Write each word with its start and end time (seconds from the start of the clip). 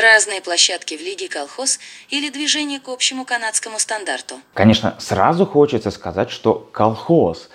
Разные 0.00 0.40
площадки 0.40 0.96
в 0.96 1.00
Лиге 1.00 1.28
колхоз 1.28 1.80
или 2.08 2.30
движение 2.30 2.78
к 2.78 2.88
общему 2.88 3.24
канадскому 3.24 3.80
стандарту? 3.80 4.36
Конечно, 4.54 4.94
сразу 5.00 5.44
хочется 5.44 5.90
сказать, 5.90 6.30
что 6.30 6.54
колхоз. 6.54 7.48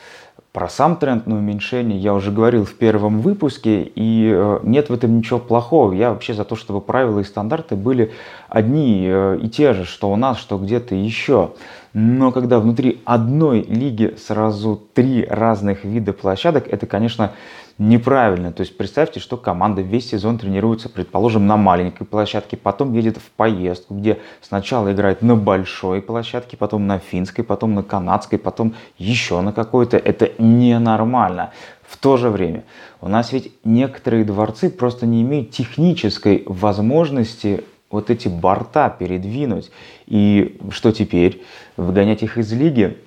Про 0.51 0.67
сам 0.67 0.97
тренд 0.97 1.25
на 1.25 1.37
уменьшение 1.37 1.97
я 1.97 2.13
уже 2.13 2.31
говорил 2.31 2.65
в 2.65 2.73
первом 2.75 3.21
выпуске, 3.21 3.83
и 3.83 4.29
э, 4.33 4.59
нет 4.63 4.89
в 4.89 4.93
этом 4.93 5.17
ничего 5.17 5.39
плохого. 5.39 5.93
Я 5.93 6.11
вообще 6.11 6.33
за 6.33 6.43
то, 6.43 6.55
чтобы 6.55 6.81
правила 6.81 7.21
и 7.21 7.23
стандарты 7.23 7.75
были 7.75 8.13
одни 8.49 9.05
э, 9.07 9.39
и 9.41 9.47
те 9.47 9.73
же, 9.73 9.85
что 9.85 10.11
у 10.11 10.17
нас, 10.17 10.37
что 10.37 10.57
где-то 10.57 10.95
еще. 10.95 11.53
Но 11.93 12.31
когда 12.31 12.59
внутри 12.59 13.01
одной 13.05 13.61
лиги 13.61 14.15
сразу 14.17 14.81
три 14.95 15.25
разных 15.25 15.83
вида 15.85 16.11
площадок, 16.11 16.67
это, 16.67 16.87
конечно, 16.87 17.33
неправильно. 17.77 18.51
То 18.51 18.61
есть 18.61 18.75
представьте, 18.77 19.19
что 19.19 19.37
команда 19.37 19.81
весь 19.81 20.09
сезон 20.09 20.39
тренируется, 20.39 20.89
предположим, 20.89 21.45
на 21.45 21.55
маленькой 21.55 22.05
площадке, 22.05 22.57
потом 22.57 22.93
едет 22.93 23.17
в 23.17 23.29
поездку, 23.31 23.93
где 23.93 24.19
сначала 24.41 24.91
играет 24.91 25.21
на 25.21 25.35
большой 25.35 26.01
площадке, 26.01 26.57
потом 26.57 26.87
на 26.87 26.97
финской, 26.97 27.43
потом 27.43 27.75
на 27.75 27.83
канадской, 27.83 28.39
потом 28.39 28.73
еще 28.97 29.41
на 29.41 29.53
какой-то. 29.53 29.97
Это 29.97 30.31
ненормально. 30.39 31.51
В 31.87 31.97
то 31.97 32.17
же 32.17 32.31
время 32.31 32.63
у 33.01 33.07
нас 33.07 33.31
ведь 33.31 33.51
некоторые 33.63 34.25
дворцы 34.25 34.71
просто 34.71 35.05
не 35.05 35.21
имеют 35.21 35.51
технической 35.51 36.43
возможности 36.47 37.63
вот 37.93 38.09
эти 38.09 38.27
борта 38.27 38.89
передвинуть. 38.89 39.71
И 40.07 40.59
что 40.71 40.91
теперь? 40.91 41.43
Выгонять 41.77 42.23
их 42.23 42.37
из 42.37 42.51
лиги? 42.51 42.97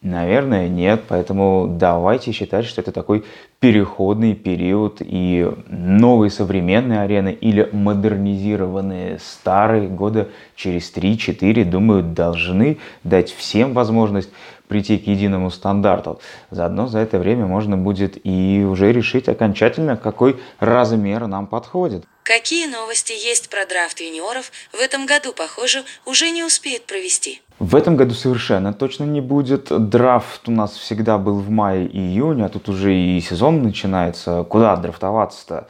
Наверное, 0.00 0.68
нет. 0.68 1.02
Поэтому 1.08 1.66
давайте 1.68 2.30
считать, 2.30 2.64
что 2.64 2.80
это 2.80 2.92
такой 2.92 3.24
переходный 3.58 4.34
период 4.34 4.98
и 5.00 5.50
новые 5.66 6.30
современные 6.30 7.00
арены 7.00 7.32
или 7.32 7.68
модернизированные 7.72 9.18
старые 9.18 9.88
года 9.88 10.28
через 10.54 10.92
3-4, 10.94 11.64
думаю, 11.64 12.04
должны 12.04 12.78
дать 13.02 13.32
всем 13.32 13.72
возможность 13.72 14.30
прийти 14.68 14.98
к 14.98 15.06
единому 15.06 15.50
стандарту. 15.50 16.20
Заодно 16.50 16.86
за 16.86 17.00
это 17.00 17.18
время 17.18 17.46
можно 17.46 17.76
будет 17.76 18.18
и 18.24 18.64
уже 18.68 18.92
решить 18.92 19.28
окончательно, 19.28 19.96
какой 19.96 20.40
размер 20.60 21.26
нам 21.26 21.46
подходит. 21.46 22.04
Какие 22.22 22.66
новости 22.66 23.12
есть 23.12 23.48
про 23.48 23.64
драфт 23.64 24.00
юниоров 24.00 24.52
в 24.72 24.80
этом 24.80 25.06
году, 25.06 25.32
похоже, 25.32 25.84
уже 26.04 26.30
не 26.30 26.44
успеют 26.44 26.84
провести? 26.84 27.40
В 27.58 27.74
этом 27.74 27.96
году 27.96 28.14
совершенно 28.14 28.72
точно 28.72 29.04
не 29.04 29.20
будет. 29.20 29.68
Драфт 29.88 30.46
у 30.46 30.52
нас 30.52 30.76
всегда 30.76 31.16
был 31.18 31.38
в 31.40 31.50
мае 31.50 31.86
и 31.86 31.98
июне, 31.98 32.44
а 32.44 32.48
тут 32.50 32.68
уже 32.68 32.94
и 32.94 33.20
сезон 33.20 33.62
начинается. 33.62 34.44
Куда 34.44 34.76
драфтоваться-то? 34.76 35.68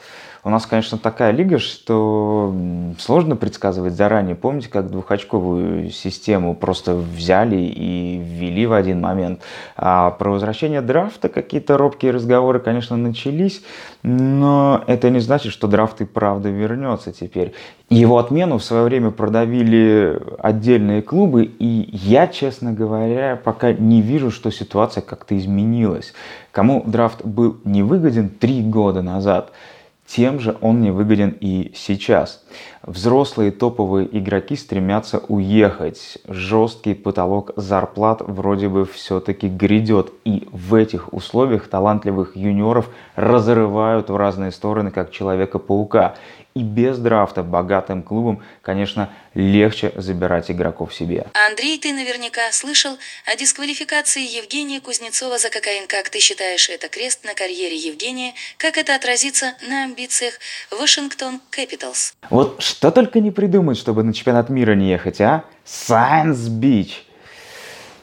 У 0.48 0.50
нас, 0.50 0.64
конечно, 0.64 0.96
такая 0.96 1.30
лига, 1.32 1.58
что 1.58 2.54
сложно 2.98 3.36
предсказывать 3.36 3.92
заранее. 3.92 4.34
Помните, 4.34 4.70
как 4.70 4.90
двухочковую 4.90 5.90
систему 5.90 6.54
просто 6.54 6.94
взяли 6.94 7.56
и 7.56 8.18
ввели 8.18 8.64
в 8.64 8.72
один 8.72 8.98
момент? 8.98 9.42
А 9.76 10.10
про 10.12 10.30
возвращение 10.30 10.80
драфта 10.80 11.28
какие-то 11.28 11.76
робкие 11.76 12.12
разговоры, 12.12 12.60
конечно, 12.60 12.96
начались, 12.96 13.62
но 14.02 14.82
это 14.86 15.10
не 15.10 15.20
значит, 15.20 15.52
что 15.52 15.68
драфт 15.68 16.00
и 16.00 16.06
правда 16.06 16.48
вернется 16.48 17.12
теперь. 17.12 17.52
Его 17.90 18.16
отмену 18.16 18.56
в 18.56 18.64
свое 18.64 18.84
время 18.84 19.10
продавили 19.10 20.18
отдельные 20.38 21.02
клубы, 21.02 21.44
и 21.44 21.90
я, 21.92 22.26
честно 22.26 22.72
говоря, 22.72 23.36
пока 23.36 23.74
не 23.74 24.00
вижу, 24.00 24.30
что 24.30 24.50
ситуация 24.50 25.02
как-то 25.02 25.36
изменилась. 25.36 26.14
Кому 26.52 26.82
драфт 26.86 27.22
был 27.22 27.58
невыгоден 27.64 28.30
три 28.30 28.62
года 28.62 29.02
назад– 29.02 29.52
тем 30.08 30.40
же 30.40 30.56
он 30.60 30.80
не 30.80 30.90
выгоден 30.90 31.36
и 31.40 31.72
сейчас. 31.74 32.42
Взрослые 32.82 33.50
топовые 33.50 34.08
игроки 34.16 34.56
стремятся 34.56 35.18
уехать. 35.28 36.18
Жесткий 36.26 36.94
потолок 36.94 37.52
зарплат 37.56 38.22
вроде 38.22 38.68
бы 38.68 38.86
все-таки 38.86 39.48
грядет. 39.48 40.12
И 40.24 40.48
в 40.52 40.74
этих 40.74 41.12
условиях 41.12 41.68
талантливых 41.68 42.36
юниоров 42.36 42.88
разрывают 43.16 44.10
в 44.10 44.16
разные 44.16 44.52
стороны, 44.52 44.90
как 44.90 45.10
Человека-паука. 45.10 46.14
И 46.54 46.62
без 46.62 46.98
драфта 46.98 47.42
богатым 47.42 48.02
клубам, 48.02 48.42
конечно, 48.62 49.10
легче 49.34 49.92
забирать 49.94 50.50
игроков 50.50 50.92
себе. 50.92 51.26
Андрей, 51.48 51.78
ты 51.78 51.92
наверняка 51.92 52.50
слышал 52.50 52.96
о 53.26 53.36
дисквалификации 53.36 54.22
Евгения 54.22 54.80
Кузнецова 54.80 55.38
за 55.38 55.50
кокаин. 55.50 55.86
Как 55.86 56.08
ты 56.08 56.18
считаешь, 56.18 56.68
это 56.68 56.88
крест 56.88 57.24
на 57.24 57.34
карьере 57.34 57.76
Евгения? 57.76 58.34
Как 58.56 58.76
это 58.76 58.96
отразится 58.96 59.54
на 59.68 59.84
амбициях 59.84 60.34
Вашингтон 60.70 61.40
Capitals? 61.52 62.14
Вот 62.30 62.47
что 62.58 62.90
только 62.90 63.20
не 63.20 63.30
придумать, 63.30 63.78
чтобы 63.78 64.02
на 64.02 64.12
чемпионат 64.12 64.50
мира 64.50 64.74
не 64.74 64.88
ехать, 64.90 65.20
а? 65.20 65.44
Science 65.66 66.48
Beach. 66.48 66.92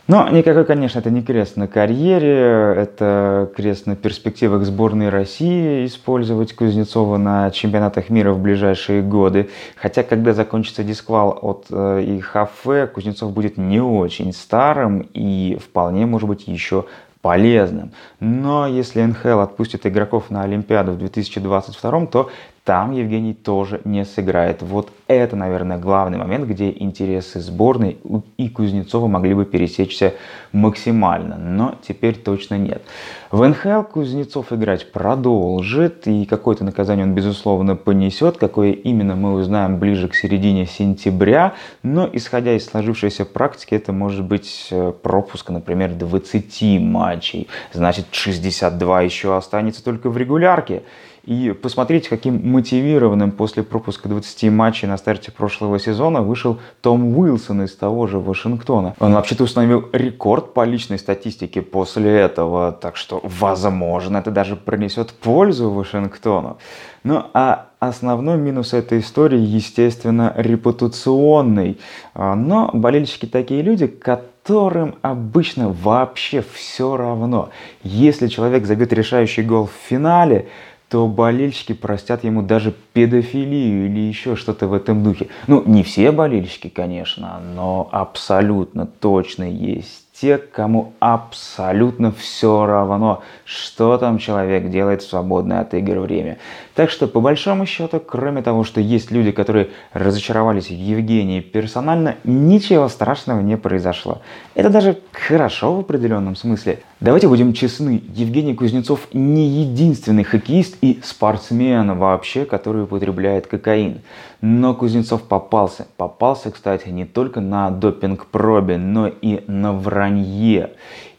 Но 0.08 0.30
никакой, 0.30 0.66
конечно, 0.66 1.00
это 1.00 1.10
не 1.10 1.24
крест 1.24 1.58
на 1.58 1.68
карьере, 1.68 2.76
это 2.78 3.50
крест 3.56 3.88
на 3.88 3.96
перспективах 3.96 4.64
сборной 4.64 5.10
России 5.10 5.88
использовать 5.88 6.54
Кузнецова 6.54 7.18
на 7.18 7.50
чемпионатах 7.50 8.12
мира 8.12 8.32
в 8.32 8.40
ближайшие 8.40 9.02
годы. 9.02 9.50
Хотя, 9.76 10.04
когда 10.04 10.34
закончится 10.34 10.84
дисквал 10.84 11.40
от 11.42 11.66
э, 11.72 12.20
ИХФ, 12.20 12.92
Кузнецов 12.94 13.34
будет 13.34 13.58
не 13.58 13.82
очень 13.82 14.32
старым 14.32 15.10
и 15.16 15.58
вполне, 15.60 16.06
может 16.06 16.30
быть, 16.30 16.48
еще 16.48 16.86
полезным. 17.24 17.92
Но 18.20 18.68
если 18.68 19.02
НХЛ 19.02 19.40
отпустит 19.40 19.88
игроков 19.88 20.30
на 20.30 20.44
Олимпиаду 20.44 20.92
в 20.92 21.00
2022, 21.00 22.06
то 22.06 22.30
там 22.66 22.94
Евгений 22.94 23.36
тоже 23.36 23.80
не 23.86 24.04
сыграет. 24.06 24.64
Вот 24.64 24.90
это, 25.08 25.36
наверное, 25.36 25.78
главный 25.78 26.18
момент, 26.18 26.48
где 26.48 26.72
интересы 26.72 27.40
сборной 27.40 27.98
и 28.38 28.50
Кузнецова 28.50 29.06
могли 29.06 29.36
бы 29.36 29.46
пересечься 29.46 30.16
максимально, 30.52 31.38
но 31.38 31.76
теперь 31.88 32.16
точно 32.16 32.58
нет. 32.58 32.82
В 33.30 33.48
НХЛ 33.48 33.84
Кузнецов 33.84 34.52
играть 34.52 34.92
продолжит, 34.92 36.08
и 36.08 36.26
какое-то 36.26 36.64
наказание 36.64 37.06
он, 37.06 37.14
безусловно, 37.14 37.76
понесет. 37.76 38.38
Какое 38.38 38.72
именно 38.72 39.16
мы 39.16 39.34
узнаем 39.34 39.78
ближе 39.78 40.08
к 40.08 40.16
середине 40.16 40.66
сентября, 40.66 41.54
но 41.84 42.10
исходя 42.12 42.54
из 42.54 42.66
сложившейся 42.66 43.26
практики, 43.26 43.76
это 43.76 43.94
может 43.94 44.26
быть 44.26 44.70
э, 44.72 44.92
пропуск, 45.04 45.52
например, 45.52 45.94
20 45.94 46.82
матчей. 46.82 47.48
Значит, 47.74 48.08
62 48.10 49.02
еще 49.02 49.38
останется 49.38 49.84
только 49.84 50.10
в 50.10 50.18
регулярке. 50.18 50.82
И 51.26 51.52
посмотрите, 51.60 52.10
каким 52.10 52.52
мотивированным 52.52 53.32
после 53.32 53.64
пропуска 53.64 54.08
20 54.08 54.52
матчей 54.52 54.88
на 54.88 54.98
старте 54.98 55.32
прошлого 55.32 55.80
сезона 55.80 56.22
вышел 56.22 56.60
Том 56.82 57.18
Уилсон 57.18 57.64
из 57.64 57.76
того 57.76 58.06
же 58.06 58.20
Вашингтона. 58.20 58.96
Он 59.00 59.14
вообще-то 59.14 59.44
установил 59.44 59.90
рекорд 59.92 60.54
по 60.54 60.64
личной 60.64 61.00
статистике 61.00 61.64
после 61.64 62.12
этого, 62.12 62.72
так 62.72 62.96
что, 62.96 63.22
возможно, 63.24 64.18
это 64.18 64.30
даже 64.30 64.56
принесет 64.56 65.14
пользу 65.14 65.72
Вашингтону. 65.72 66.58
Ну 67.04 67.24
а 67.34 67.68
основной 67.80 68.38
минус 68.38 68.74
этой 68.74 69.00
истории, 69.00 69.40
естественно, 69.40 70.34
репутационный. 70.36 71.80
А, 72.14 72.36
но 72.36 72.70
болельщики 72.74 73.26
такие 73.26 73.62
люди, 73.62 73.88
которым 73.88 74.96
обычно 75.02 75.70
вообще 75.70 76.44
все 76.54 76.98
равно. 76.98 77.50
Если 77.84 78.28
человек 78.28 78.66
забьет 78.66 78.94
решающий 78.94 79.44
гол 79.44 79.68
в 79.68 79.90
финале, 79.90 80.48
то 80.90 81.08
болельщики 81.08 81.74
простят 81.74 82.24
ему 82.24 82.42
даже 82.42 82.74
педофилию 82.94 83.88
или 83.88 84.00
еще 84.00 84.36
что-то 84.36 84.68
в 84.68 84.74
этом 84.74 85.04
духе. 85.04 85.28
Ну, 85.48 85.64
не 85.66 85.84
все 85.84 86.12
болельщики, 86.12 86.70
конечно, 86.70 87.42
но 87.56 87.90
абсолютно 87.92 88.86
точно 88.86 89.44
есть 89.44 90.06
те, 90.20 90.38
кому 90.38 90.94
абсолютно 91.00 92.12
все 92.12 92.66
равно, 92.66 93.22
что 93.44 93.98
там 93.98 94.18
человек 94.18 94.70
делает 94.70 95.02
в 95.02 95.10
свободное 95.10 95.60
от 95.60 95.74
игр 95.74 96.00
время. 96.00 96.38
Так 96.76 96.90
что, 96.90 97.08
по 97.08 97.22
большому 97.22 97.66
счету, 97.66 98.02
кроме 98.06 98.42
того, 98.42 98.66
что 98.66 98.82
есть 98.82 99.10
люди, 99.10 99.32
которые 99.32 99.70
разочаровались 99.94 100.68
в 100.68 100.74
Евгении 100.74 101.40
персонально, 101.40 102.16
ничего 102.26 102.90
страшного 102.90 103.40
не 103.40 103.56
произошло. 103.56 104.22
Это 104.56 104.70
даже 104.70 105.00
хорошо 105.14 105.74
в 105.74 105.80
определенном 105.80 106.36
смысле. 106.36 106.80
Давайте 107.00 107.30
будем 107.30 107.54
честны, 107.54 108.04
Евгений 108.14 108.56
Кузнецов 108.56 109.08
не 109.14 109.48
единственный 109.48 110.24
хоккеист 110.24 110.76
и 110.82 111.00
спортсмен 111.02 111.98
вообще, 111.98 112.44
который 112.44 112.84
употребляет 112.84 113.48
кокаин. 113.48 114.02
Но 114.42 114.74
Кузнецов 114.74 115.24
попался. 115.24 115.88
Попался, 115.96 116.52
кстати, 116.52 116.90
не 116.90 117.06
только 117.06 117.40
на 117.40 117.70
допинг-пробе, 117.72 118.78
но 118.78 119.08
и 119.08 119.44
на 119.48 119.72
вранье. 119.72 120.72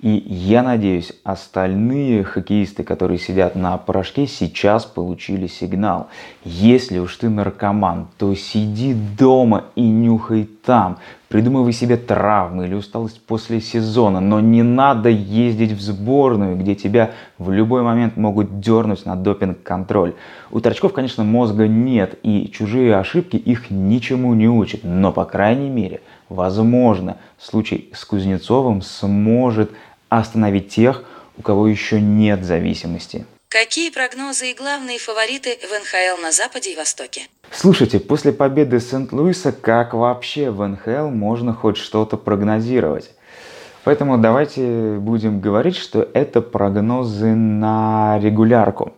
И 0.07 0.23
я 0.29 0.63
надеюсь, 0.63 1.13
остальные 1.25 2.23
хоккеисты, 2.23 2.85
которые 2.85 3.19
сидят 3.19 3.57
на 3.57 3.77
порошке, 3.77 4.29
сейчас 4.29 4.85
получили 4.85 5.49
сигнал. 5.49 6.07
Если 6.45 7.01
уж 7.01 7.17
ты 7.17 7.29
наркоман, 7.29 8.07
то 8.17 8.33
сиди 8.37 8.95
дома 8.95 9.65
и 9.75 9.83
нюхай 9.83 10.49
там. 10.65 10.99
Придумывай 11.27 11.73
себе 11.73 11.97
травмы 11.97 12.67
или 12.67 12.75
усталость 12.75 13.21
после 13.21 13.61
сезона, 13.61 14.21
но 14.21 14.39
не 14.39 14.63
надо 14.63 15.09
ездить 15.09 15.73
в 15.73 15.81
сборную, 15.81 16.57
где 16.57 16.77
тебя 16.77 17.11
в 17.37 17.51
любой 17.51 17.83
момент 17.83 18.17
могут 18.17 18.61
дернуть 18.61 19.07
на 19.07 19.17
допинг-контроль. 19.17 20.15
У 20.53 20.61
торчков, 20.61 20.93
конечно, 20.93 21.25
мозга 21.25 21.67
нет, 21.67 22.17
и 22.23 22.49
чужие 22.55 22.95
ошибки 22.95 23.35
их 23.37 23.71
ничему 23.71 24.35
не 24.35 24.49
учат, 24.49 24.85
но, 24.85 25.11
по 25.11 25.25
крайней 25.25 25.69
мере, 25.69 26.01
возможно, 26.29 27.17
случай 27.39 27.91
с 27.93 28.05
Кузнецовым 28.05 28.81
сможет 28.81 29.73
остановить 30.09 30.69
тех, 30.69 31.05
у 31.39 31.43
кого 31.43 31.69
еще 31.69 32.01
нет 32.01 32.45
зависимости. 32.45 33.27
Какие 33.49 33.91
прогнозы 33.91 34.51
и 34.51 34.55
главные 34.55 34.99
фавориты 34.99 35.57
в 35.63 35.73
НХЛ 35.73 36.21
на 36.21 36.33
Западе 36.33 36.73
и 36.73 36.77
Востоке? 36.77 37.23
Слушайте, 37.53 38.01
после 38.01 38.33
победы 38.33 38.81
Сент-Луиса, 38.81 39.53
как 39.53 39.95
вообще 39.95 40.51
в 40.51 40.67
НХЛ 40.67 41.09
можно 41.09 41.55
хоть 41.55 41.77
что-то 41.77 42.17
прогнозировать? 42.17 43.13
Поэтому 43.85 44.19
давайте 44.19 44.97
будем 44.99 45.41
говорить, 45.41 45.77
что 45.77 46.09
это 46.13 46.41
прогнозы 46.41 47.37
на 47.37 48.19
регулярку. 48.21 48.95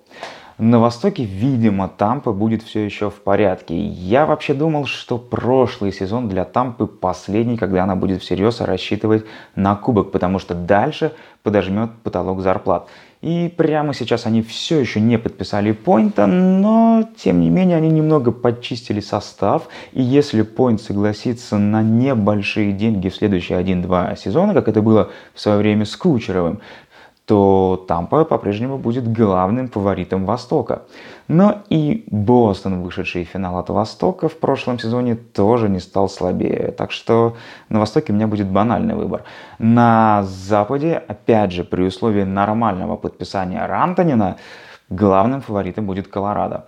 На 0.58 0.80
Востоке, 0.80 1.22
видимо, 1.22 1.86
Тампа 1.88 2.32
будет 2.32 2.64
все 2.64 2.84
еще 2.84 3.10
в 3.10 3.20
порядке. 3.20 3.78
Я 3.78 4.26
вообще 4.26 4.54
думал, 4.54 4.86
что 4.86 5.16
прошлый 5.16 5.92
сезон 5.92 6.28
для 6.28 6.44
Тампы 6.44 6.88
последний, 6.88 7.56
когда 7.56 7.84
она 7.84 7.94
будет 7.94 8.22
всерьез 8.22 8.60
рассчитывать 8.60 9.24
на 9.54 9.76
кубок, 9.76 10.10
потому 10.10 10.40
что 10.40 10.56
дальше 10.56 11.12
подожмет 11.44 11.90
потолок 12.02 12.40
зарплат. 12.40 12.88
И 13.20 13.52
прямо 13.56 13.94
сейчас 13.94 14.26
они 14.26 14.42
все 14.42 14.80
еще 14.80 15.00
не 15.00 15.16
подписали 15.16 15.70
Пойнта, 15.70 16.26
но 16.26 17.04
тем 17.16 17.40
не 17.40 17.50
менее 17.50 17.76
они 17.76 17.90
немного 17.90 18.32
подчистили 18.32 18.98
состав. 18.98 19.68
И 19.92 20.02
если 20.02 20.42
Пойнт 20.42 20.80
согласится 20.80 21.56
на 21.58 21.82
небольшие 21.82 22.72
деньги 22.72 23.08
в 23.08 23.14
следующие 23.14 23.60
1-2 23.60 24.16
сезона, 24.16 24.54
как 24.54 24.66
это 24.66 24.82
было 24.82 25.10
в 25.34 25.40
свое 25.40 25.58
время 25.58 25.84
с 25.84 25.96
Кучеровым, 25.96 26.60
то 27.28 27.84
Тампа 27.86 28.24
по-прежнему 28.24 28.78
будет 28.78 29.12
главным 29.12 29.68
фаворитом 29.68 30.24
Востока. 30.24 30.84
Но 31.28 31.62
и 31.68 32.04
Бостон, 32.06 32.82
вышедший 32.82 33.24
в 33.24 33.28
финал 33.28 33.58
от 33.58 33.68
Востока 33.68 34.30
в 34.30 34.38
прошлом 34.38 34.78
сезоне, 34.78 35.14
тоже 35.14 35.68
не 35.68 35.78
стал 35.78 36.08
слабее. 36.08 36.72
Так 36.72 36.90
что 36.90 37.36
на 37.68 37.80
Востоке 37.80 38.14
у 38.14 38.16
меня 38.16 38.26
будет 38.26 38.46
банальный 38.46 38.94
выбор. 38.94 39.24
На 39.58 40.22
Западе, 40.22 41.02
опять 41.06 41.52
же, 41.52 41.64
при 41.64 41.82
условии 41.82 42.24
нормального 42.24 42.96
подписания 42.96 43.66
Рантонина, 43.66 44.36
главным 44.88 45.42
фаворитом 45.42 45.84
будет 45.86 46.08
Колорадо. 46.08 46.64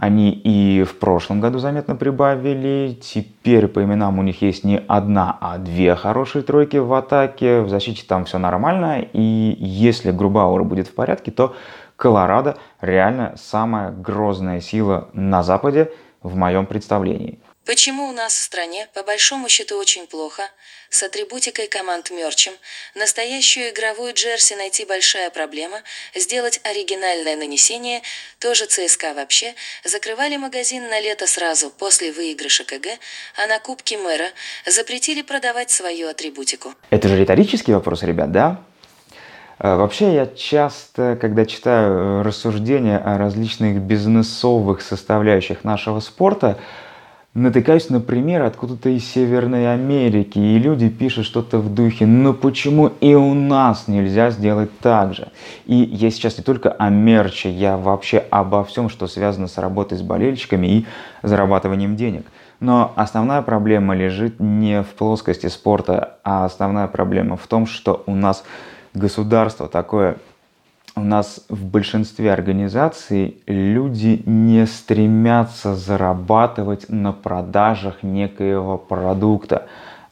Они 0.00 0.30
и 0.30 0.82
в 0.82 0.98
прошлом 0.98 1.42
году 1.42 1.58
заметно 1.58 1.94
прибавили. 1.94 2.98
Теперь 3.02 3.68
по 3.68 3.84
именам 3.84 4.18
у 4.18 4.22
них 4.22 4.40
есть 4.40 4.64
не 4.64 4.78
одна, 4.88 5.36
а 5.42 5.58
две 5.58 5.94
хорошие 5.94 6.42
тройки 6.42 6.78
в 6.78 6.90
атаке. 6.94 7.60
В 7.60 7.68
защите 7.68 8.04
там 8.08 8.24
все 8.24 8.38
нормально. 8.38 9.04
И 9.12 9.56
если 9.60 10.10
Грубауэр 10.10 10.64
будет 10.64 10.88
в 10.88 10.94
порядке, 10.94 11.30
то 11.30 11.54
Колорадо 11.96 12.56
реально 12.80 13.34
самая 13.36 13.90
грозная 13.90 14.60
сила 14.60 15.10
на 15.12 15.42
Западе 15.42 15.92
в 16.22 16.34
моем 16.34 16.64
представлении. 16.64 17.38
Почему 17.66 18.08
у 18.08 18.12
нас 18.12 18.32
в 18.32 18.42
стране, 18.42 18.88
по 18.94 19.02
большому 19.02 19.48
счету, 19.48 19.76
очень 19.76 20.06
плохо, 20.06 20.42
с 20.88 21.02
атрибутикой 21.02 21.68
команд 21.68 22.10
мерчем, 22.10 22.52
настоящую 22.94 23.70
игровую 23.70 24.14
джерси 24.14 24.54
найти 24.54 24.86
большая 24.86 25.30
проблема, 25.30 25.78
сделать 26.14 26.60
оригинальное 26.64 27.36
нанесение, 27.36 28.00
тоже 28.38 28.64
ЦСКА 28.66 29.14
вообще, 29.14 29.54
закрывали 29.84 30.36
магазин 30.36 30.88
на 30.88 31.00
лето 31.00 31.26
сразу 31.26 31.70
после 31.70 32.12
выигрыша 32.12 32.64
КГ, 32.64 32.98
а 33.36 33.46
на 33.46 33.58
Кубке 33.58 33.98
мэра 33.98 34.28
запретили 34.66 35.22
продавать 35.22 35.70
свою 35.70 36.08
атрибутику. 36.08 36.74
Это 36.88 37.08
же 37.08 37.16
риторический 37.16 37.72
вопрос, 37.72 38.02
ребят, 38.02 38.32
да? 38.32 38.64
Э, 39.58 39.76
вообще 39.76 40.14
я 40.14 40.26
часто, 40.26 41.16
когда 41.20 41.44
читаю 41.44 41.92
э, 41.92 42.22
рассуждения 42.22 42.98
о 42.98 43.18
различных 43.18 43.80
бизнесовых 43.82 44.80
составляющих 44.80 45.62
нашего 45.62 46.00
спорта, 46.00 46.58
натыкаюсь 47.34 47.90
на 47.90 48.00
пример 48.00 48.42
откуда-то 48.42 48.88
из 48.88 49.04
Северной 49.04 49.72
Америки, 49.72 50.38
и 50.38 50.58
люди 50.58 50.88
пишут 50.88 51.26
что-то 51.26 51.58
в 51.58 51.72
духе 51.72 52.06
«Ну 52.06 52.34
почему 52.34 52.88
и 53.00 53.14
у 53.14 53.34
нас 53.34 53.86
нельзя 53.86 54.30
сделать 54.30 54.70
так 54.80 55.14
же?» 55.14 55.28
И 55.66 55.76
я 55.76 56.10
сейчас 56.10 56.38
не 56.38 56.44
только 56.44 56.70
о 56.72 56.90
мерче, 56.90 57.50
я 57.50 57.76
вообще 57.76 58.18
обо 58.30 58.64
всем, 58.64 58.88
что 58.88 59.06
связано 59.06 59.46
с 59.46 59.58
работой 59.58 59.98
с 59.98 60.02
болельщиками 60.02 60.66
и 60.66 60.86
зарабатыванием 61.22 61.94
денег. 61.96 62.26
Но 62.58 62.92
основная 62.96 63.42
проблема 63.42 63.94
лежит 63.94 64.40
не 64.40 64.82
в 64.82 64.88
плоскости 64.88 65.46
спорта, 65.46 66.18
а 66.24 66.44
основная 66.44 66.88
проблема 66.88 67.36
в 67.36 67.46
том, 67.46 67.66
что 67.66 68.02
у 68.06 68.14
нас 68.14 68.44
государство 68.92 69.68
такое 69.68 70.16
у 71.00 71.04
нас 71.04 71.44
в 71.48 71.64
большинстве 71.64 72.30
организаций 72.32 73.38
люди 73.46 74.22
не 74.26 74.66
стремятся 74.66 75.74
зарабатывать 75.74 76.90
на 76.90 77.12
продажах 77.12 78.02
некоего 78.02 78.76
продукта. 78.76 79.66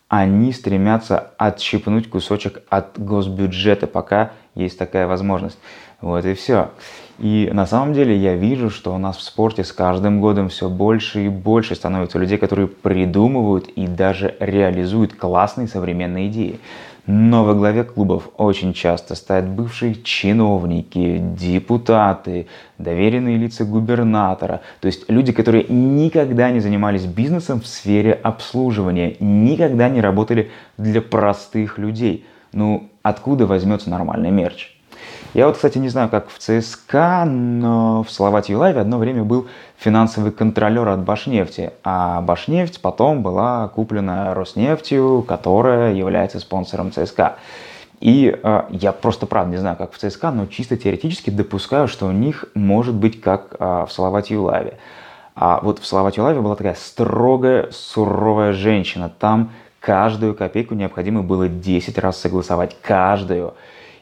Они 0.09 0.53
стремятся 0.53 1.31
отщипнуть 1.37 2.09
кусочек 2.09 2.63
от 2.71 2.99
госбюджета, 2.99 3.87
пока 3.87 4.31
есть 4.55 4.79
такая 4.79 5.07
возможность. 5.07 5.59
Вот 6.01 6.25
и 6.25 6.33
все. 6.33 6.71
И 7.19 7.51
на 7.53 7.67
самом 7.67 7.93
деле 7.93 8.17
я 8.17 8.35
вижу, 8.35 8.71
что 8.71 8.95
у 8.95 8.99
нас 8.99 9.19
в 9.19 9.23
спорте 9.23 9.65
с 9.65 9.73
каждым 9.73 10.21
годом 10.21 10.49
все 10.49 10.71
больше 10.71 11.27
и 11.27 11.29
больше 11.29 11.75
становится 11.75 12.19
людей, 12.19 12.39
которые 12.39 12.69
придумывают 12.69 13.69
и 13.69 13.87
даже 13.87 14.37
реализуют 14.41 15.15
классные 15.15 15.69
современные 15.69 16.29
идеи. 16.29 16.61
Но 17.11 17.43
во 17.43 17.55
главе 17.55 17.85
клубов 17.85 18.29
очень 18.37 18.75
часто 18.75 19.15
стоят 19.15 19.49
бывшие 19.49 19.95
чиновники, 19.95 21.23
депутаты, 21.41 22.49
доверенные 22.77 23.39
лица 23.39 23.65
губернатора. 23.65 24.61
То 24.81 24.89
есть 24.89 25.09
люди, 25.09 25.33
которые 25.33 25.65
никогда 25.71 26.51
не 26.51 26.61
занимались 26.61 27.07
бизнесом 27.07 27.63
в 27.63 27.67
сфере 27.67 28.13
обслуживания, 28.13 29.17
никогда 29.21 29.89
не 29.89 30.03
работали 30.03 30.51
для 30.77 31.01
простых 31.01 31.79
людей. 31.79 32.27
Ну, 32.53 32.91
откуда 33.03 33.47
возьмется 33.47 33.89
нормальный 33.89 34.31
мерч? 34.31 34.78
Я 35.35 35.47
вот, 35.47 35.57
кстати, 35.57 35.77
не 35.77 35.91
знаю, 35.91 36.09
как 36.09 36.31
в 36.31 36.39
ЦСКА, 36.39 37.25
но 37.27 38.03
в 38.03 38.11
Словатии 38.11 38.55
Лайве 38.55 38.81
одно 38.81 38.97
время 38.97 39.25
был 39.25 39.47
финансовый 39.77 40.33
контролер 40.33 40.89
от 40.89 41.01
Башнефти, 41.01 41.73
а 41.85 42.23
Башнефть 42.23 42.81
потом 42.81 43.23
была 43.23 43.69
куплена 43.69 44.33
Роснефтью, 44.33 45.23
которая 45.29 45.93
является 45.93 46.41
спонсором 46.41 46.93
ЦСКА. 46.93 47.37
И 48.01 48.35
э, 48.43 48.63
я 48.71 48.93
просто 48.93 49.27
правда 49.27 49.51
не 49.51 49.59
знаю, 49.59 49.77
как 49.77 49.93
в 49.93 49.99
ЦСКА, 49.99 50.31
но 50.31 50.47
чисто 50.47 50.79
теоретически 50.79 51.29
допускаю, 51.29 51.89
что 51.89 52.07
у 52.07 52.13
них 52.13 52.47
может 52.55 52.95
быть 52.95 53.21
как 53.21 53.57
э, 53.59 53.87
в 53.87 53.93
Словатии 53.93 54.35
Лайве. 54.35 54.79
А 55.35 55.61
вот 55.63 55.79
в 55.79 55.87
Словатии 55.87 56.21
Лайве 56.21 56.41
была 56.41 56.57
такая 56.57 56.75
строгая, 56.75 57.69
суровая 57.71 58.53
женщина. 58.53 59.11
Там 59.19 59.51
каждую 59.79 60.35
копейку 60.35 60.75
необходимо 60.75 61.23
было 61.23 61.49
10 61.49 61.99
раз 61.99 62.19
согласовать. 62.19 62.77
Каждую. 62.81 63.55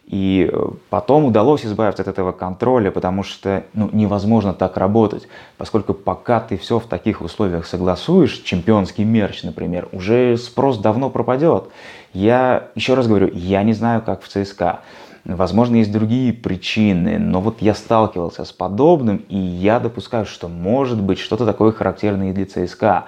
И 0.06 0.48
э, 0.52 0.68
потом 0.88 1.25
удалось 1.25 1.66
избавиться 1.66 2.02
от 2.02 2.08
этого 2.08 2.30
контроля, 2.30 2.92
потому 2.92 3.25
что 3.25 3.64
ну, 3.75 3.90
невозможно 3.92 4.54
так 4.54 4.76
работать, 4.76 5.26
поскольку 5.58 5.94
пока 5.94 6.38
ты 6.38 6.56
все 6.56 6.78
в 6.78 6.86
таких 6.86 7.22
условиях 7.22 7.66
согласуешь, 7.66 8.40
чемпионский 8.44 9.02
мерч, 9.02 9.42
например, 9.42 9.88
уже 9.90 10.36
спрос 10.36 10.78
давно 10.78 11.10
пропадет. 11.10 11.64
Я, 12.12 12.68
еще 12.76 12.94
раз 12.94 13.08
говорю, 13.08 13.30
я 13.34 13.64
не 13.64 13.72
знаю, 13.72 14.00
как 14.00 14.22
в 14.22 14.28
ЦСКА. 14.28 14.80
Возможно, 15.25 15.75
есть 15.75 15.90
другие 15.90 16.32
причины, 16.32 17.18
но 17.18 17.40
вот 17.40 17.60
я 17.60 17.75
сталкивался 17.75 18.44
с 18.44 18.52
подобным, 18.52 19.25
и 19.28 19.36
я 19.36 19.80
допускаю, 19.80 20.25
что 20.25 20.46
может 20.46 21.02
быть 21.02 21.18
что-то 21.18 21.44
такое 21.44 21.72
характерное 21.72 22.30
и 22.30 22.32
для 22.32 22.46
ЦСКА. 22.46 23.06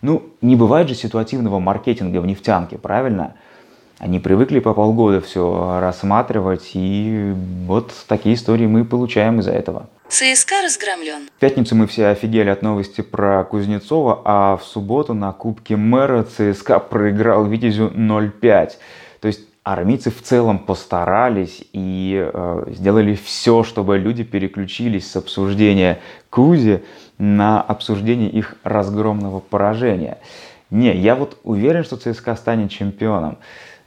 Ну, 0.00 0.22
не 0.42 0.54
бывает 0.54 0.88
же 0.88 0.94
ситуативного 0.94 1.58
маркетинга 1.58 2.20
в 2.20 2.26
нефтянке, 2.26 2.78
правильно? 2.78 3.34
Они 3.98 4.18
привыкли 4.18 4.58
по 4.58 4.74
полгода 4.74 5.22
все 5.22 5.78
рассматривать, 5.80 6.72
и 6.74 7.32
вот 7.66 7.92
такие 8.06 8.34
истории 8.34 8.66
мы 8.66 8.84
получаем 8.84 9.40
из-за 9.40 9.52
этого. 9.52 9.88
ЦСКА 10.08 10.62
разгромлен. 10.62 11.28
В 11.34 11.40
пятницу 11.40 11.74
мы 11.74 11.86
все 11.86 12.08
офигели 12.08 12.50
от 12.50 12.60
новости 12.60 13.00
про 13.00 13.42
Кузнецова, 13.44 14.20
а 14.24 14.56
в 14.58 14.64
субботу 14.64 15.14
на 15.14 15.32
Кубке 15.32 15.76
мэра 15.76 16.24
ЦСКА 16.24 16.78
проиграл 16.78 17.46
Витязю 17.46 17.90
0-5. 17.94 18.72
То 19.20 19.28
есть 19.28 19.40
армейцы 19.64 20.10
в 20.10 20.22
целом 20.22 20.58
постарались 20.58 21.64
и 21.72 22.30
э, 22.32 22.64
сделали 22.68 23.14
все, 23.14 23.64
чтобы 23.64 23.96
люди 23.98 24.24
переключились 24.24 25.10
с 25.10 25.16
обсуждения 25.16 26.00
Кузи 26.28 26.84
на 27.18 27.62
обсуждение 27.62 28.28
их 28.28 28.56
разгромного 28.62 29.40
поражения. 29.40 30.18
Не, 30.70 30.94
я 30.94 31.14
вот 31.14 31.38
уверен, 31.44 31.82
что 31.82 31.96
ЦСКА 31.96 32.36
станет 32.36 32.70
чемпионом. 32.70 33.38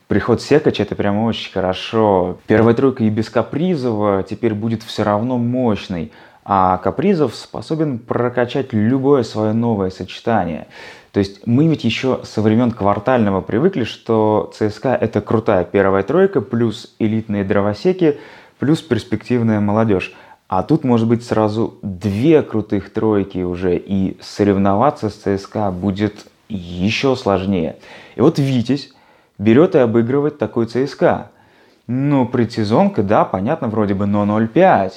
Приход 0.10 0.42
Секача 0.42 0.82
это 0.82 0.96
прям 0.96 1.24
очень 1.24 1.52
хорошо. 1.52 2.40
Первая 2.48 2.74
тройка 2.74 3.04
и 3.04 3.12
без 3.12 3.30
Капризова 3.30 4.24
теперь 4.24 4.56
будет 4.56 4.82
все 4.82 5.04
равно 5.04 5.38
мощной. 5.38 6.12
а 6.44 6.78
Капризов 6.78 7.36
способен 7.36 8.00
прокачать 8.00 8.74
любое 8.74 9.22
свое 9.22 9.54
новое 9.54 9.92
сочетание. 9.92 10.66
То 11.12 11.20
есть 11.20 11.46
мы 11.46 11.68
ведь 11.68 11.84
еще 11.84 12.22
со 12.24 12.42
времен 12.42 12.72
квартального 12.72 13.42
привыкли, 13.42 13.84
что 13.84 14.52
ЦСКА 14.52 14.96
это 15.00 15.22
крутая 15.22 15.64
первая 15.64 16.02
тройка, 16.02 16.42
плюс 16.42 16.96
элитные 16.98 17.44
дровосеки, 17.44 18.20
плюс 18.58 18.82
перспективная 18.82 19.60
молодежь. 19.60 20.12
А 20.48 20.64
тут 20.64 20.84
может 20.84 21.08
быть 21.08 21.24
сразу 21.24 21.78
две 21.84 22.42
крутых 22.42 22.92
тройки 22.92 23.44
уже, 23.44 23.78
и 23.78 24.18
соревноваться 24.22 25.12
с 25.12 25.14
ЦСКА 25.14 25.70
будет 25.70 26.26
еще 26.48 27.16
сложнее. 27.16 27.76
И 28.16 28.22
вот 28.22 28.40
Витязь 28.40 28.90
берет 29.40 29.74
и 29.74 29.80
обыгрывает 29.80 30.38
такой 30.38 30.68
ЦСКА. 30.68 31.32
Ну, 31.88 32.28
предсезонка, 32.28 33.02
да, 33.02 33.26
понятно, 33.26 33.68
вроде 33.68 33.96
бы, 33.96 34.06
но 34.06 34.24
0-5. 34.26 34.92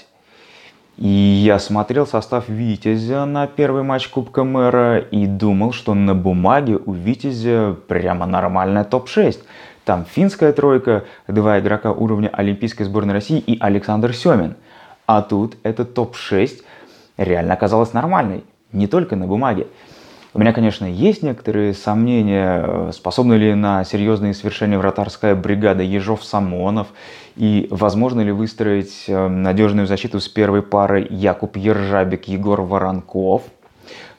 И 0.99 1.09
я 1.09 1.59
смотрел 1.59 2.07
состав 2.07 2.51
Витязя 2.51 3.25
на 3.25 3.47
первый 3.47 3.83
матч 3.83 4.09
Кубка 4.09 4.45
Мэра 4.45 4.99
и 4.99 5.27
думал, 5.27 5.73
что 5.73 5.95
на 5.95 6.15
бумаге 6.15 6.77
у 6.77 6.93
Витязя 6.93 7.75
прямо 7.89 8.27
нормальная 8.27 8.85
топ-6. 8.85 9.39
Там 9.87 10.05
финская 10.05 10.53
тройка, 10.53 11.05
два 11.27 11.59
игрока 11.59 11.93
уровня 11.93 12.29
Олимпийской 12.29 12.85
сборной 12.85 13.15
России 13.15 13.39
и 13.39 13.57
Александр 13.59 14.13
Семин. 14.13 14.57
А 15.07 15.23
тут 15.23 15.57
этот 15.63 15.95
топ-6 15.95 16.63
реально 17.17 17.55
оказалась 17.55 17.95
нормальной, 17.95 18.45
не 18.71 18.87
только 18.87 19.17
на 19.17 19.27
бумаге. 19.27 19.69
У 20.35 20.39
меня, 20.39 20.55
конечно, 20.55 20.87
есть 20.87 21.23
некоторые 21.23 21.75
сомнения, 21.75 22.91
способна 22.93 23.35
ли 23.35 23.55
на 23.55 23.85
серьезные 23.85 24.33
свершения 24.33 24.79
вратарская 24.79 25.35
бригада 25.35 25.83
Ежов-Самонов, 25.83 26.89
и 27.37 27.67
возможно 27.71 28.23
ли 28.23 28.33
выстроить 28.33 29.05
э, 29.09 29.29
надежную 29.29 29.87
защиту 29.87 30.21
с 30.21 30.29
первой 30.29 30.63
парой 30.63 31.07
Якуб 31.11 31.57
Ержабик-Егор 31.57 32.63
Воронков– 32.63 33.43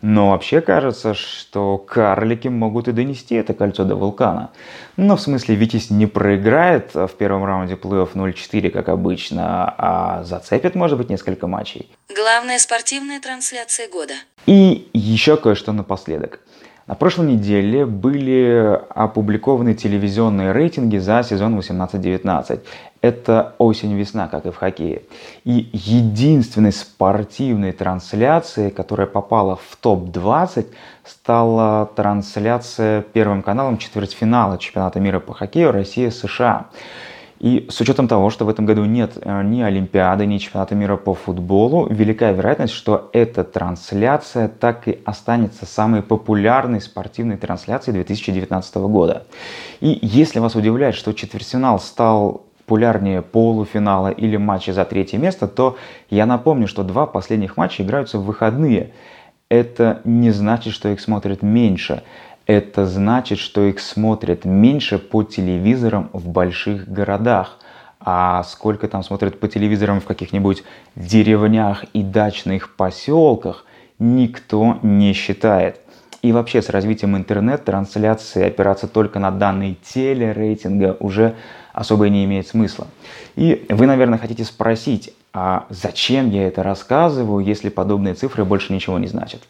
но 0.01 0.32
вообще 0.32 0.62
кажется, 0.62 1.13
что 1.13 1.77
карлики 1.77 2.48
могут 2.48 2.88
и 2.88 2.91
донести 2.91 3.36
это 3.36 3.53
кольцо 3.53 3.84
до 3.84 3.96
вулкана. 3.96 4.51
Но 4.98 5.15
в 5.15 5.22
смысле 5.22 5.55
Витязь 5.55 5.89
не 5.89 6.08
проиграет 6.08 6.93
в 6.93 7.12
первом 7.17 7.46
раунде 7.46 7.75
плей-офф 7.75 8.13
0-4, 8.13 8.70
как 8.70 8.89
обычно, 8.89 9.74
а 9.77 10.24
зацепит, 10.24 10.75
может 10.75 10.98
быть, 10.98 11.10
несколько 11.10 11.48
матчей. 11.48 11.89
Главная 12.13 12.60
спортивная 12.60 13.20
трансляция 13.20 13.88
года. 13.88 14.13
И 14.46 14.89
еще 14.93 15.38
кое-что 15.38 15.72
напоследок. 15.72 16.39
На 16.86 16.96
прошлой 16.96 17.28
неделе 17.28 17.86
были 17.86 18.78
опубликованы 18.90 19.74
телевизионные 19.74 20.52
рейтинги 20.52 20.98
за 20.98 21.24
сезон 21.24 21.58
18-19. 21.58 22.60
Это 23.00 23.56
осень-весна, 23.58 24.28
как 24.28 24.46
и 24.46 24.52
в 24.52 24.58
хоккее. 24.58 25.04
И 25.46 25.70
единственной 25.72 26.74
спортивной 26.74 27.72
трансляцией, 27.72 28.70
которая 28.70 29.08
попала 29.08 29.56
в 29.56 29.78
топ-20, 29.78 30.68
стала 31.06 31.90
трансляция 31.96 33.02
Первым 33.02 33.44
каналом 33.44 33.78
четвертьфинала 33.78 34.58
чемпионата 34.58 35.00
мира 35.00 35.22
по 35.22 35.34
хоккею 35.34 35.72
Россия-США. 35.72 36.68
И 37.43 37.67
с 37.69 37.81
учетом 37.81 38.07
того, 38.07 38.29
что 38.29 38.45
в 38.45 38.50
этом 38.50 38.65
году 38.65 38.85
нет 38.85 39.17
э, 39.21 39.43
ни 39.43 39.62
Олимпиады, 39.62 40.25
ни 40.25 40.38
чемпионата 40.38 40.75
мира 40.75 40.95
по 40.95 41.13
футболу, 41.13 41.88
велика 41.89 42.31
вероятность, 42.31 42.73
что 42.73 43.09
эта 43.12 43.43
трансляция 43.43 44.47
так 44.47 44.88
и 44.88 45.00
останется 45.03 45.65
самой 45.65 46.03
популярной 46.03 46.79
спортивной 46.79 47.35
трансляцией 47.35 47.95
2019 47.95 48.75
года. 48.75 49.25
И 49.81 50.00
если 50.01 50.39
вас 50.39 50.55
удивляет, 50.55 50.95
что 50.95 51.12
четвертьфинал 51.12 51.81
стал 51.81 52.45
популярнее 52.59 53.21
полуфинала 53.21 54.07
или 54.07 54.38
матча 54.38 54.71
за 54.71 54.85
третье 54.85 55.17
место, 55.17 55.50
то 55.50 55.75
я 56.09 56.25
напомню, 56.25 56.69
что 56.69 56.83
два 56.83 57.05
последних 57.05 57.57
матча 57.57 57.83
играются 57.83 58.19
в 58.19 58.23
выходные. 58.23 58.93
Это 59.50 60.00
не 60.05 60.31
значит, 60.31 60.71
что 60.71 60.88
их 60.88 61.01
смотрят 61.01 61.41
меньше 61.41 62.03
это 62.45 62.85
значит, 62.85 63.39
что 63.39 63.63
их 63.63 63.79
смотрят 63.79 64.45
меньше 64.45 65.00
по 65.00 65.23
телевизорам 65.23 66.09
в 66.13 66.27
больших 66.27 66.88
городах. 66.88 67.59
А 68.00 68.43
сколько 68.43 68.88
там 68.89 69.01
смотрят 69.01 69.39
по 69.39 69.47
телевизорам 69.47 70.01
в 70.01 70.05
каких-нибудь 70.05 70.63
деревнях 70.95 71.85
и 71.93 72.03
дачных 72.03 72.75
поселках, 72.75 73.65
никто 73.97 74.77
не 74.81 75.13
считает. 75.13 75.79
И 76.21 76.31
вообще 76.31 76.62
с 76.62 76.69
развитием 76.69 77.15
интернет-трансляции 77.15 78.45
опираться 78.45 78.88
только 78.88 79.19
на 79.19 79.31
данные 79.31 79.75
телерейтинга 79.83 80.97
уже 81.00 81.35
особо 81.73 82.09
не 82.09 82.25
имеет 82.25 82.47
смысла. 82.47 82.88
И 83.35 83.65
вы, 83.69 83.88
наверное, 83.88 84.19
хотите 84.19 84.43
спросить, 84.43 85.13
а 85.33 85.65
зачем 85.69 86.29
я 86.29 86.47
это 86.47 86.62
рассказываю, 86.62 87.43
если 87.43 87.69
подобные 87.69 88.13
цифры 88.13 88.45
больше 88.45 88.73
ничего 88.73 89.00
не 89.00 89.07
значат? 89.07 89.41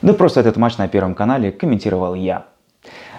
Да 0.00 0.14
просто 0.14 0.40
этот 0.40 0.56
матч 0.56 0.78
на 0.78 0.86
Первом 0.86 1.14
канале 1.14 1.50
комментировал 1.50 2.14
я. 2.14 2.46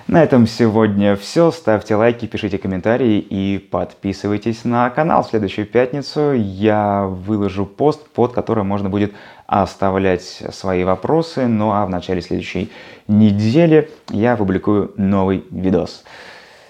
На 0.07 0.23
этом 0.23 0.47
сегодня 0.47 1.15
все. 1.15 1.51
Ставьте 1.51 1.95
лайки, 1.95 2.25
пишите 2.25 2.57
комментарии 2.57 3.19
и 3.19 3.59
подписывайтесь 3.59 4.65
на 4.65 4.89
канал. 4.89 5.23
В 5.23 5.27
следующую 5.29 5.67
пятницу 5.67 6.33
я 6.33 7.03
выложу 7.03 7.65
пост, 7.65 8.07
под 8.09 8.33
которым 8.33 8.65
можно 8.67 8.89
будет 8.89 9.13
оставлять 9.45 10.23
свои 10.23 10.83
вопросы. 10.83 11.45
Ну 11.45 11.71
а 11.73 11.85
в 11.85 11.89
начале 11.89 12.21
следующей 12.21 12.71
недели 13.07 13.91
я 14.09 14.35
публикую 14.35 14.93
новый 14.95 15.43
видос. 15.51 16.03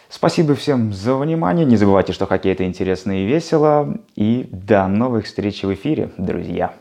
Спасибо 0.09 0.55
всем 0.55 0.91
за 0.91 1.15
внимание. 1.15 1.65
Не 1.65 1.77
забывайте, 1.77 2.13
что 2.13 2.25
хоккей 2.25 2.51
это 2.51 2.65
интересно 2.65 3.23
и 3.23 3.25
весело. 3.25 3.99
И 4.15 4.49
до 4.51 4.87
новых 4.87 5.27
встреч 5.27 5.63
в 5.63 5.71
эфире, 5.71 6.09
друзья. 6.17 6.73